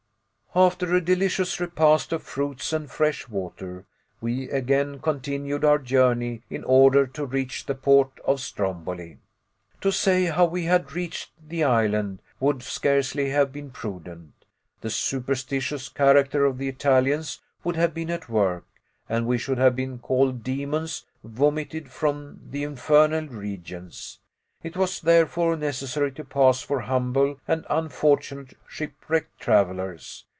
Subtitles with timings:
[0.53, 3.85] After a delicious repast of fruits and fresh water,
[4.19, 9.19] we again continued our journey in order to reach the port of Stromboli.
[9.79, 14.33] To say how we had reached the island would scarcely have been prudent.
[14.81, 18.65] The superstitious character of the Italians would have been at work,
[19.07, 24.19] and we should have been called demons vomited from the infernal regions.
[24.63, 30.25] It was therefore necessary to pass for humble and unfortunate shipwrecked travelers.